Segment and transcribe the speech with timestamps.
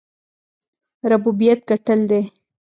[1.11, 2.21] ربوبیت ګټل دی.